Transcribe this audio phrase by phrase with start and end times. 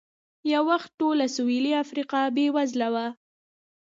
[0.53, 3.07] یو وخت ټوله سوېلي افریقا بېوزله وه.